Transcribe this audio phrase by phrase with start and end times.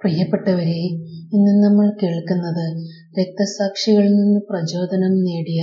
[0.00, 0.82] പ്രിയപ്പെട്ടവരെ
[1.32, 2.66] ഇന്ന് നമ്മൾ കേൾക്കുന്നത്
[3.18, 5.60] രക്തസാക്ഷികളിൽ നിന്ന് പ്രചോദനം നേടിയ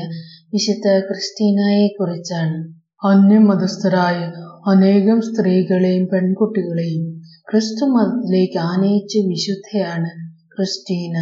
[0.54, 2.58] വിശുദ്ധ ക്രിസ്റ്റീനായെ കുറിച്ചാണ്.
[3.02, 4.20] അന്യമതസ്ഥരായ
[4.68, 7.04] അനേകം സ്ത്രീകളെയും പെൺകുട്ടികളെയും
[7.50, 10.12] ക്രിസ്തു മതത്തിലേക്ക് ആനയിച്ച വിശുദ്ധയാണ്
[10.56, 11.16] ക്രിസ്റ്റീന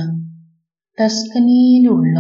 [0.98, 2.18] ടസ്കനിയിലുള്ള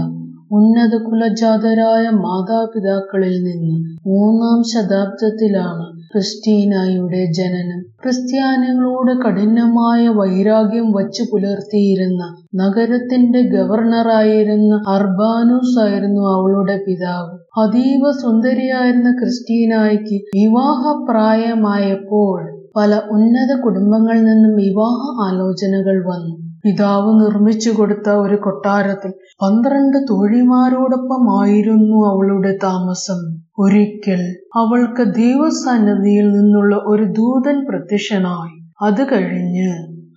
[0.51, 3.77] ഉന്നത കുലജാതരായ മാതാപിതാക്കളിൽ നിന്ന്
[4.07, 5.85] മൂന്നാം ശതാബ്ദത്തിലാണ്
[6.15, 7.85] ക്രിസ്റ്റീനായുടെ ജനനം.
[8.03, 17.61] ക്രിസ്ത്യാനികളോട് കഠിനമായ വൈരാഗ്യം വച്ചു പുലർത്തിയിരുന്ന നഗരത്തിന്റെ ഗവർണറായിരുന്ന അർബാനൂസ് ആയിരുന്നു അവളുടെ പിതാവ്.
[17.61, 26.44] അതീവ സുന്ദരിയായിരുന്ന ക്രിസ്റ്റീനായ്ക്ക് വിവാഹപ്രായമായപ്പോൾ പല ഉന്നത കുടുംബങ്ങളിൽ നിന്നും വിവാഹ ആലോചനകൾ വന്നു.
[26.65, 29.11] പിതാവ് നിർമ്മിച്ചു കൊടുത്ത ഒരു കൊട്ടാരത്തിൽ
[29.43, 33.19] പന്ത്രണ്ട് തോഴിമാരോടൊപ്പമായിരുന്നു അവളുടെ താമസം.
[33.59, 34.21] ഒരിക്കൽ
[34.55, 38.55] അവൾക്ക് ദൈവസന്നിധിയിൽ നിന്നുള്ള ഒരു ദൂതൻ പ്രത്യക്ഷനായി.
[38.81, 39.69] അത് കഴിഞ്ഞ്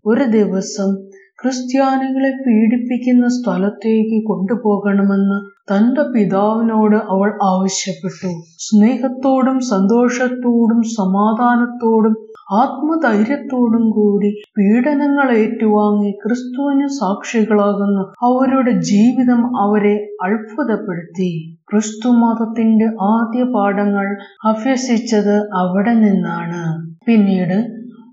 [0.06, 0.90] ഒരു ദിവസം
[1.38, 5.36] ക്രിസ്ത്യാനികളെ പീഡിപ്പിക്കുന്ന സ്ഥലത്തേക്ക് കൊണ്ടുപോകണമെന്ന്
[5.70, 8.30] തന്റെ പിതാവിനോട് അവൾ ആവശ്യപ്പെട്ടു.
[8.58, 12.14] സ്നേഹത്തോടും സന്തോഷത്തോടും സമാധാനത്തോടും
[12.58, 21.30] ആത്മധൈര്യത്തോടും കൂടി പീഡനങ്ങൾ ഏറ്റുവാങ്ങി ക്രിസ്തുവിന് സാക്ഷികളാകുന്ന അവരുടെ ജീവിതം അവരെ അത്ഭുതപ്പെടുത്തി.
[21.70, 24.06] ക്രിസ്തു മതത്തിന്റെ ആദ്യ പാഠങ്ങൾ
[24.44, 26.62] അഭ്യസിച്ചത് അവിടെ നിന്നാണ്.
[27.06, 27.58] പിന്നീട്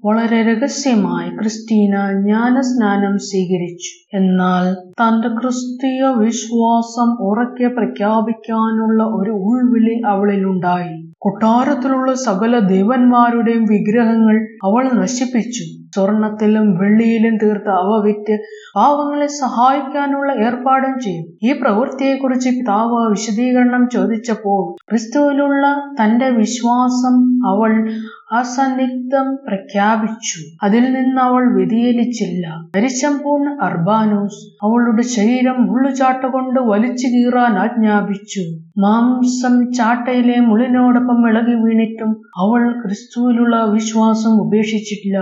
[0.05, 4.17] വളരെ രഹസ്യമായി ക്രിസ്റ്റീന ജ്ഞാനസ്നാനം സ്വീകരിച്ചു.
[4.17, 10.93] എന്നാൽ തന്റെ ക്രിസ്തീയ വിശ്വാസം ഉറക്കെ പ്രഖ്യാപിക്കാനുള്ള ഒരു ഉൾവിളി അവളിലുണ്ടായി.
[11.17, 15.84] കൊട്ടാരത്തിലുള്ള സകല ദേവന്മാരുടെയും വിഗ്രഹങ്ങൾ അവൾ നശിപ്പിച്ചു.
[15.95, 18.35] സ്വർണത്തിലും വെള്ളിയിലും തീർത്ത് അവ വിറ്റ്
[18.75, 25.65] പാവങ്ങളെ സഹായിക്കാനുള്ള ഏർപ്പാടും ചെയ്യും ഈ പ്രവൃത്തിയെക്കുറിച്ച് പിതാവ് വിശദീകരണം ചോദിച്ചപ്പോൾ ക്രിസ്തുവിലുള്ള
[25.99, 27.15] തന്റെ വിശ്വാസം
[27.51, 27.73] അവൾ
[28.31, 30.39] അസന്നിഗ്ധം പ്രഖ്യാപിച്ചു.
[30.63, 38.43] അതിൽ നിന്ന് അവൾ വ്യതിയലിച്ചില്ല പരിശമ്പൂർണ അർബാനോസ് അവളുടെ ശരീരം മുള്ളുചാട്ട കൊണ്ട് വലിച്ചു കീറാൻ ആജ്ഞാപിച്ചു.
[38.77, 42.11] മാംസം ചാട്ടയിലെ മുളിനോടൊപ്പം ഇളകി വീണിട്ടും
[42.43, 45.19] അവൾ ക്രിസ്തുവിലുള്ള വിശ്വാസം ഉപേക്ഷിച്ചിട്ടില്ല.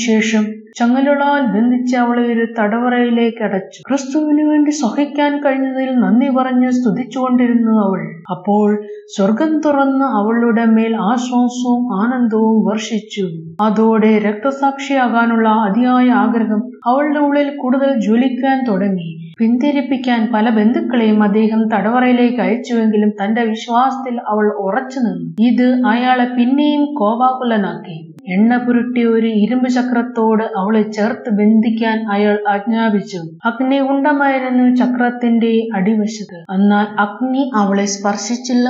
[0.00, 0.44] അതിനുശേഷം
[0.76, 3.78] ചങ്ങലുകളാൽ ബന്ധിച്ച് അവളെ ഒരു തടവറയിലേക്ക് അടച്ചു.
[3.88, 8.00] ക്രിസ്തുവിന് വേണ്ടി സഹിക്കാൻ കഴിഞ്ഞതിൽ നന്ദി പറഞ്ഞ് സ്തുതിച്ചുകൊണ്ടിരുന്നു അവൾ.
[8.30, 8.68] അപ്പോൾ
[9.16, 13.26] സ്വർഗം തുറന്ന് അവളുടെ മേൽ ആശ്വാസവും ആനന്ദവും വർഷിച്ചു.
[13.60, 19.10] അതോടെ രക്തസാക്ഷിയാകാനുള്ള അതിയായ ആഗ്രഹം അവളുടെ ഉള്ളിൽ കൂടുതൽ ജ്വലിക്കാൻ തുടങ്ങി.
[19.38, 27.96] പിന്തിരിപ്പിക്കാൻ പല ബന്ധുക്കളെയും അദ്ദേഹം തടവറയിലേക്ക് അയച്ചുവെങ്കിലും തന്റെ വിശ്വാസത്തിൽ അവൾ ഉറച്ചു നിന്നു ഇത് അയാളെ പിന്നെയും കോപാകുലനാക്കി.
[28.34, 33.20] എണ്ണ പുരുട്ടി ഒരു ഇരുമ്പ് ചക്രത്തോട് അവളെ ചേർത്ത് ബന്ധിക്കാൻ അയാൾ ആജ്ഞാപിച്ചു.
[33.46, 36.38] അഗ്നി ഉണ്ടമായിരുന്നു ചക്രത്തിന്റെ അടിവശത്ത്.
[36.56, 38.66] എന്നാൽ അഗ്നി അവളെ സ്പർശിച്ചില്ല.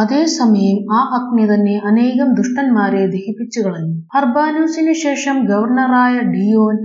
[0.00, 3.94] അതേസമയം ആ അഗ്നി തന്നെ അനേകം ദുഷ്ടന്മാരെ ദഹിപ്പിച്ചു കളഞ്ഞു.
[4.14, 6.76] ഹർബാനൂസിന് ശേഷം ഗവർണറായ ഡിയോൻ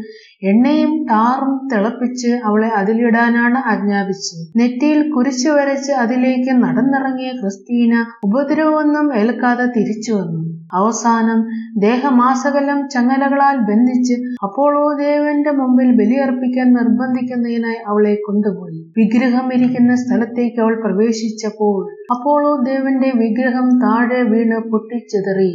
[0.44, 4.42] എണ്ണയും ടാറും തിളപ്പിച്ച് അവളെ അതിലിടാനാണ് ആജ്ഞാപിച്ചത്.
[4.60, 7.94] നെറ്റിയിൽ കുരിശു വരച്ച് അതിലേക്ക് നടന്നിറങ്ങിയ ക്രിസ്റ്റീന
[8.28, 10.43] ഉപദ്രവമൊന്നും ഏൽക്കാതെ തിരിച്ചു വന്നു.
[10.74, 11.40] അവസാനം
[11.78, 18.80] ദേഹമാസകലം ചങ്ങലകളാൽ ബന്ധിച്ച് അപ്പോളോ ദേവന്റെ മുമ്പിൽ ബലിയർപ്പിക്കാൻ നിർബന്ധിക്കുന്നതിനായി അവളെ കൊണ്ടുപോയി.
[18.98, 21.78] വിഗ്രഹം ഇരിക്കുന്ന സ്ഥലത്തേക്ക് അവൾ പ്രവേശിച്ചപ്പോൾ
[22.16, 25.52] അപ്പോളോ ദേവന്റെ വിഗ്രഹം താഴെ വീണ് പൊട്ടിച്ചെതറി.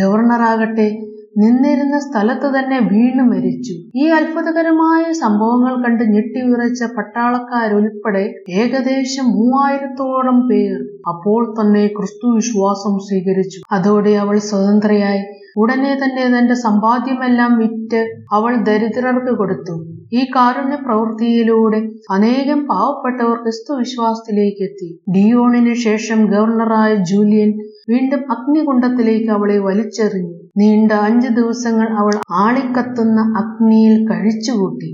[0.00, 0.88] ഗവർണറാകട്ടെ
[1.36, 3.74] നിന്നിരുന്ന സ്ഥലത്ത് തന്നെ വീണു മരിച്ചു.
[3.96, 10.78] ഈ അത്ഭുതകരമായ സംഭവങ്ങൾ കണ്ട് ഞെട്ടിയുറച്ച പട്ടാളക്കാരുൾപ്പെടെ ഏകദേശം മൂവായിരത്തോളം പേർ
[11.08, 13.60] അപ്പോൾ തന്നെ ക്രിസ്തു വിശ്വാസം സ്വീകരിച്ചു.
[13.72, 15.22] അതോടെ അവൾ സ്വതന്ത്രയായി.
[15.56, 18.00] ഉടനെ തന്നെ തന്റെ സമ്പാദ്യമെല്ലാം വിറ്റ്
[18.32, 19.76] അവൾ ദരിദ്രർക്ക് കൊടുത്തു.
[20.12, 24.98] ഈ കാരുണ്യ പ്രവൃത്തിയിലൂടെ അനേകം പാവപ്പെട്ടവർ ക്രിസ്തു വിശ്വാസത്തിലേക്ക് എത്തി.
[25.16, 27.50] ഡിയോണിന് ശേഷം ഗവർണറായ ജൂലിയൻ
[27.90, 30.47] വീണ്ടും അഗ്നികുണ്ഡത്തിലേക്ക് അവളെ വലിച്ചെറിഞ്ഞു.
[30.58, 34.90] നീണ്ട അഞ്ചു ദിവസങ്ങൾ അവൾ ആളിക്കത്തുന്ന അഗ്നിയിൽ കഴിച്ചുകൂട്ടി.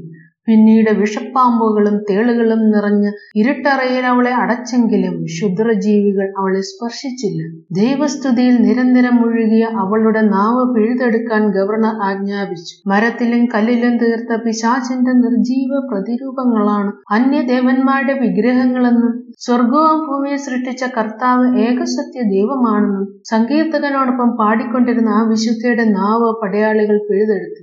[0.48, 7.40] പിന്നീട് വിഷപ്പാമ്പുകളും തേളുകളും നിറഞ്ഞ് ഇരുട്ടറയിൽ അവളെ അടച്ചെങ്കിലും ക്ഷുദ്രജീവികൾ അവളെ സ്പർശിച്ചില്ല.
[7.70, 12.74] ദൈവസ്തുതിയിൽ നിരന്തരം മുഴുകിയ അവളുടെ നാവ് പിഴുതെടുക്കാൻ ഗവർണർ ആജ്ഞാപിച്ചു.
[12.88, 24.30] മരത്തിലും കല്ലിലും തീർത്ത പിശാചിന്റെ നിർജീവ പ്രതിരൂപങ്ങളാണ് അന്യദേവന്മാരുടെ വിഗ്രഹങ്ങളെന്നും സ്വർഗവും ഭൂമിയും സൃഷ്ടിച്ച കർത്താവ് ഏകസത്യ ദൈവമാണെന്നും സങ്കീർത്തകനോടൊപ്പം
[24.36, 27.62] പാടിക്കൊണ്ടിരുന്ന ആ വിശുദ്ധയുടെ നാവ് പടയാളികൾ പിഴുതെടുത്തു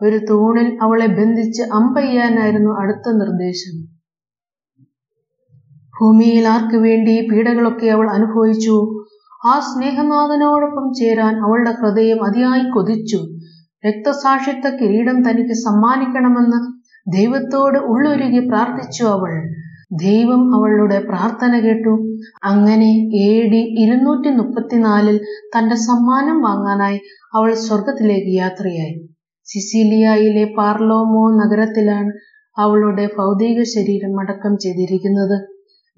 [0.00, 3.74] ഒരു തൂണിൽ അവളെ ബന്ധിച്ച് അമ്പയ്യാനായിരുന്നു അടുത്ത നിർദ്ദേശം.
[5.94, 8.76] ഭൂമിയിൽ ആർക്കു വേണ്ടി പീഡകളൊക്കെ അവൾ അനുഭവിച്ചു?
[9.46, 13.20] ആ സ്നേഹനാഥനോടൊപ്പം ചേരാൻ അവളുടെ ഹൃദയം അതിയായി കൊതിച്ചു.
[13.84, 16.60] രക്തസാക്ഷിത്വ കിരീടം തനിക്ക് സമ്മാനിക്കണമെന്ന്
[17.06, 19.32] ദൈവത്തോട് ഉള്ളൊരുകി പ്രാർത്ഥിച്ചു അവൾ.
[19.92, 21.92] ദൈവം അവളുടെ പ്രാർത്ഥന കേട്ടു
[22.44, 22.90] അങ്ങനെ
[23.22, 25.16] എ ഡി ഇരുന്നൂറ്റി മുപ്പത്തിനാലിൽ
[25.54, 26.98] തന്റെ സമ്മാനം വാങ്ങാനായി
[27.34, 28.94] അവൾ സ്വർഗത്തിലേക്ക് യാത്രയായി
[29.48, 32.12] സിസിലിയയിലെ പാർലോമോ നഗരത്തിലാണ്
[32.56, 35.36] അവളുടെ ഭൗതിക ശരീരം അടക്കം ചെയ്തിരിക്കുന്നത്.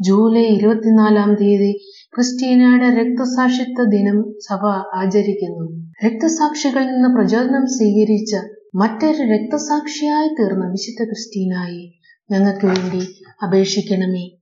[0.01, 1.73] ജൂലൈ ഇരുപത്തിനാലാം തീയതി
[2.15, 4.63] ക്രിസ്റ്റീനയുടെ രക്തസാക്ഷിത്വ ദിനം സഭ
[4.95, 5.65] ആചരിക്കുന്നു.
[6.07, 8.33] രക്തസാക്ഷികളിൽ നിന്ന് പ്രചോദനം സ്വീകരിച്ച
[8.75, 11.85] മറ്റൊരു രക്തസാക്ഷിയായി തീർന്ന വിശുദ്ധ ക്രിസ്റ്റീനായെ
[12.31, 13.01] ഞങ്ങൾക്ക് വേണ്ടി
[13.43, 14.25] അപേക്ഷിക്കണമേ.